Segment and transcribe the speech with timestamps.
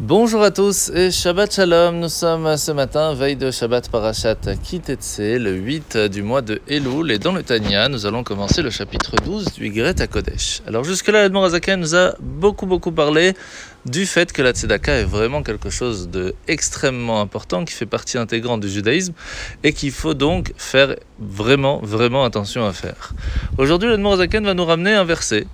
[0.00, 2.00] Bonjour à tous et Shabbat Shalom.
[2.00, 7.12] Nous sommes ce matin, veille de Shabbat Parashat Kitetse, le 8 du mois de Elul.
[7.12, 10.62] Et dans le Tanya, nous allons commencer le chapitre 12 du Yigret Kodesh.
[10.66, 13.34] Alors jusque-là, Edmond Azaken nous a beaucoup beaucoup parlé
[13.86, 18.62] du fait que la Tzedaka est vraiment quelque chose d'extrêmement important qui fait partie intégrante
[18.62, 19.12] du judaïsme
[19.62, 23.12] et qu'il faut donc faire vraiment vraiment attention à faire.
[23.58, 25.46] Aujourd'hui, Edmond Azaken va nous ramener un verset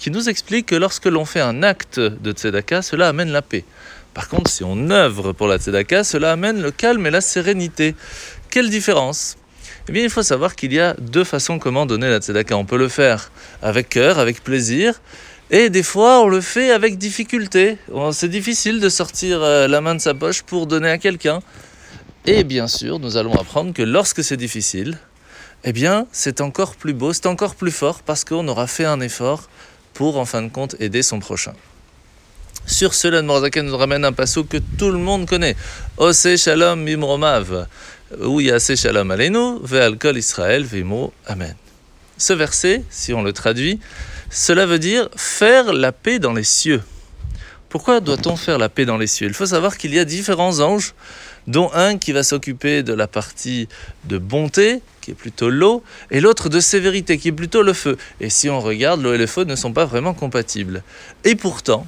[0.00, 3.64] qui nous explique que lorsque l'on fait un acte de tzedaka, cela amène la paix.
[4.14, 7.94] Par contre, si on œuvre pour la tzedaka, cela amène le calme et la sérénité.
[8.48, 9.36] Quelle différence?
[9.88, 12.56] Eh bien, il faut savoir qu'il y a deux façons comment donner la tzedaka.
[12.56, 15.02] On peut le faire avec cœur, avec plaisir,
[15.50, 17.76] et des fois, on le fait avec difficulté.
[18.12, 21.40] C'est difficile de sortir euh, la main de sa poche pour donner à quelqu'un.
[22.24, 24.96] Et bien sûr, nous allons apprendre que lorsque c'est difficile,
[25.64, 29.00] eh bien, c'est encore plus beau, c'est encore plus fort parce qu'on aura fait un
[29.00, 29.50] effort
[29.94, 31.52] pour en fin de compte aider son prochain.
[32.66, 35.56] Sur cela, Morzaken nous ramène un passage que tout le monde connaît.
[35.96, 37.66] Ose shalom mimromav.
[38.20, 41.54] Où il y a shalom aleinu, ve'alkol Israël, ve'imo amen.
[42.18, 43.80] Ce verset, si on le traduit,
[44.30, 46.82] cela veut dire faire la paix dans les cieux.
[47.70, 49.28] Pourquoi doit-on faire la paix dans les cieux?
[49.28, 50.92] Il faut savoir qu'il y a différents anges
[51.46, 53.68] dont un qui va s'occuper de la partie
[54.06, 57.96] de bonté, qui est plutôt l'eau, et l'autre de sévérité, qui est plutôt le feu.
[58.20, 60.82] Et si on regarde, l'eau et le feu ne sont pas vraiment compatibles.
[61.22, 61.86] Et pourtant,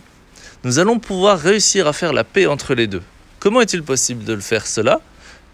[0.62, 3.03] nous allons pouvoir réussir à faire la paix entre les deux.
[3.41, 5.00] Comment est-il possible de le faire cela?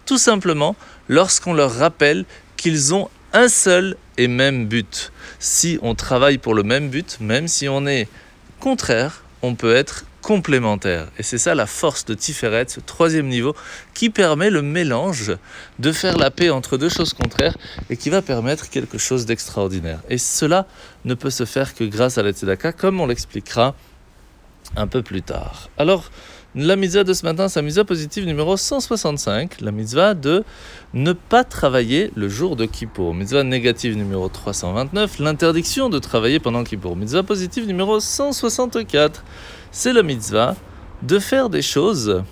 [0.05, 0.75] Tout simplement
[1.07, 5.11] lorsqu'on leur rappelle qu'ils ont un seul et même but.
[5.39, 8.07] Si on travaille pour le même but, même si on est
[8.59, 10.05] contraire, on peut être
[11.17, 13.55] Et c'est ça la force de Tiferet, ce troisième niveau,
[13.95, 15.35] qui permet le mélange
[15.79, 17.57] de faire la paix entre deux choses contraires
[17.89, 20.01] et qui va permettre quelque chose d'extraordinaire.
[20.07, 20.67] Et cela
[21.05, 23.75] ne peut se faire que grâce à la Tzedaka, comme on l'expliquera
[24.75, 25.69] un peu plus tard.
[25.79, 26.11] Alors,
[26.55, 30.43] la mitzvah de ce matin, c'est la mitzvah positive numéro 165, la mitzvah de
[30.93, 33.13] ne pas travailler le jour de Kippour.
[33.13, 36.95] Mitzvah négative numéro 329, l'interdiction de travailler pendant Kippour.
[36.95, 39.23] Mitzvah positive numéro 164,
[39.71, 40.55] c'est la mitzvah
[41.03, 42.23] de faire des choses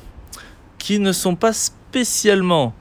[0.80, 2.74] qui ne sont pas spécialement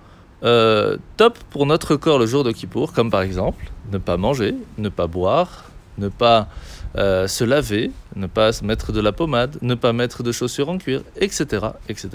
[0.43, 4.55] euh, top pour notre corps le jour de Kippour, comme par exemple ne pas manger,
[4.79, 5.65] ne pas boire,
[5.99, 6.49] ne pas
[6.97, 10.79] euh, se laver, ne pas mettre de la pommade, ne pas mettre de chaussures en
[10.79, 11.67] cuir, etc.
[11.89, 12.09] etc.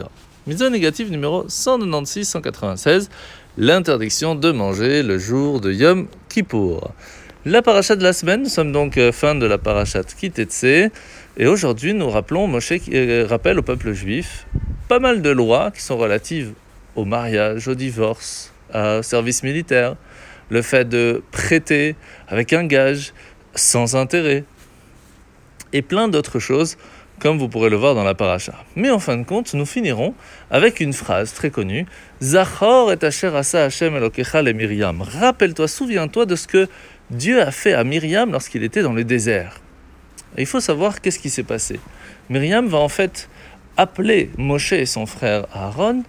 [0.48, 3.10] Mitzvah négative numéro 196-196,
[3.58, 6.92] l'interdiction de manger le jour de Yom Kippour.
[7.46, 11.48] La paracha de la semaine, nous sommes donc euh, fin de la paracha Kitetse, et
[11.48, 14.46] aujourd'hui nous rappelons, Moshe euh, rappelle au peuple juif
[14.88, 16.54] pas mal de lois qui sont relatives
[16.96, 19.96] au mariage, au divorce, au service militaire,
[20.50, 21.96] le fait de prêter
[22.28, 23.14] avec un gage
[23.56, 24.44] sans intérêt,
[25.74, 26.78] et plein d'autres choses,
[27.20, 28.56] comme vous pourrez le voir dans la paracha.
[28.76, 30.16] Mais en fin de compte, nous finirons
[30.50, 31.86] avec une phrase très connue
[32.22, 35.02] Zachor et asher asa Hashem elokecha le Myriam.
[35.02, 36.68] Rappelle-toi, souviens-toi de ce que
[37.12, 39.62] Dieu a fait à Myriam lorsqu'il était dans le désert.
[40.38, 41.80] il faut savoir qu'est-ce qui s'est passé.
[42.30, 43.30] Myriam va en fait
[43.78, 46.04] appeler Moshe et son frère Aaron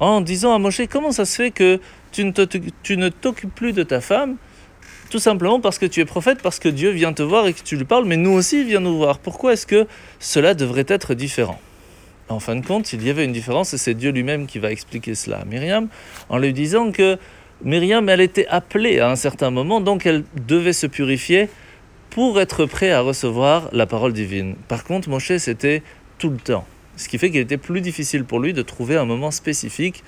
[0.00, 4.00] en disant à Moshe Comment ça se fait que tu ne t'occupes plus de ta
[4.00, 4.36] femme
[5.08, 7.62] tout simplement parce que tu es prophète, parce que Dieu vient te voir et que
[7.62, 9.18] tu lui parles, mais nous aussi, il vient nous voir.
[9.18, 9.86] Pourquoi est-ce que
[10.18, 11.60] cela devrait être différent?
[12.28, 14.70] En fin de compte, il y avait une différence et c'est Dieu lui-même qui va
[14.70, 15.88] expliquer cela à Myriam
[16.28, 17.18] en lui disant que
[17.64, 21.48] Myriam, elle était appelée à un certain moment, donc elle devait se purifier
[22.10, 24.54] pour être prêt à recevoir la parole divine.
[24.68, 25.82] Par contre, Moshe, c'était
[26.18, 26.66] tout le temps.
[26.96, 30.04] Ce qui fait qu'il était plus difficile pour lui de trouver un moment spécifique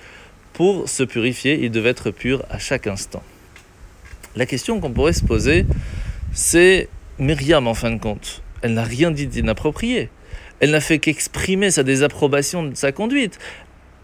[0.53, 1.59] pour se purifier.
[1.61, 3.23] Il devait être pur à chaque instant.
[4.35, 5.65] La question qu'on pourrait se poser,
[6.33, 6.87] c'est
[7.19, 8.41] Myriam en fin de compte.
[8.61, 10.09] Elle n'a rien dit d'inapproprié.
[10.61, 13.39] Elle n'a fait qu'exprimer sa désapprobation de sa conduite.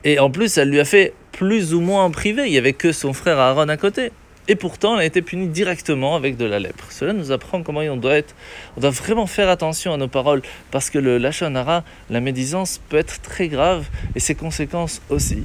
[0.03, 2.43] Et en plus, elle lui a fait plus ou moins en privé.
[2.45, 4.11] Il n'y avait que son frère Aaron à côté.
[4.49, 6.91] Et pourtant, elle a été punie directement avec de la lèpre.
[6.91, 8.35] Cela nous apprend comment on doit être.
[8.75, 12.97] On doit vraiment faire attention à nos paroles parce que le lachonara, la médisance, peut
[12.97, 13.85] être très grave
[14.15, 15.43] et ses conséquences aussi.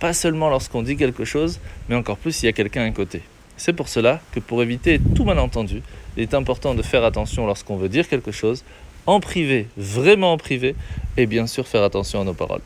[0.00, 3.22] Pas seulement lorsqu'on dit quelque chose, mais encore plus s'il y a quelqu'un à côté.
[3.56, 5.82] C'est pour cela que pour éviter tout malentendu,
[6.16, 8.64] il est important de faire attention lorsqu'on veut dire quelque chose,
[9.06, 10.74] en privé, vraiment en privé,
[11.16, 12.60] et bien sûr faire attention à nos paroles.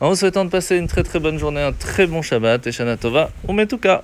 [0.00, 2.72] En vous souhaitant de passer une très très bonne journée, un très bon Shabbat et
[2.72, 4.02] Shana Tova, on met tout cas.